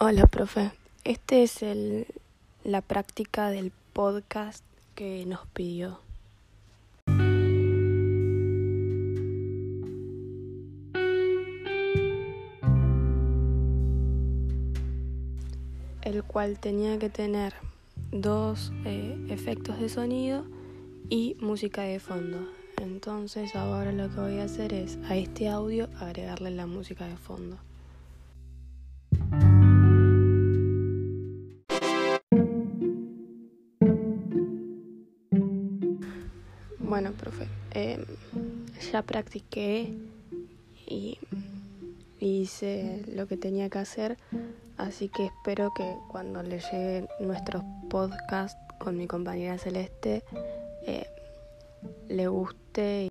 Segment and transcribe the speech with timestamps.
[0.00, 0.70] Hola, profe.
[1.02, 2.06] Este es el,
[2.62, 4.64] la práctica del podcast
[4.94, 5.98] que nos pidió.
[16.02, 17.54] El cual tenía que tener
[18.12, 20.44] dos eh, efectos de sonido
[21.08, 22.38] y música de fondo.
[22.76, 27.16] Entonces ahora lo que voy a hacer es a este audio agregarle la música de
[27.16, 27.58] fondo.
[36.88, 38.02] Bueno, profe, eh,
[38.90, 39.92] ya practiqué
[40.86, 41.18] y
[42.18, 44.16] hice lo que tenía que hacer,
[44.78, 50.24] así que espero que cuando le lleguen nuestros podcasts con mi compañera Celeste,
[50.86, 51.06] eh,
[52.08, 53.07] le guste